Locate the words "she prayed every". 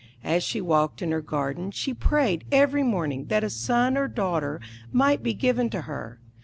1.69-2.81